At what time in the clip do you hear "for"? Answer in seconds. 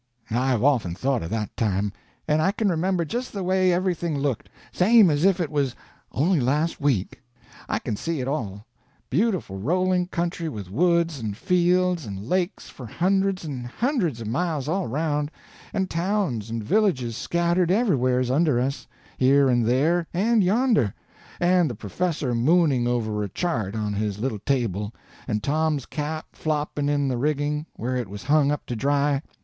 12.67-12.87